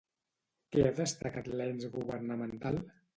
Què 0.75 0.85
ha 0.85 0.93
destacat 0.99 1.49
l'ens 1.59 1.85
governamental? 1.99 2.81